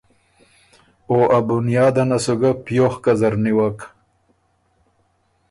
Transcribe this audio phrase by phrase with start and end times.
[1.09, 3.79] او ا بنیادنه سُو ګۀ پیوخکه زر نیوک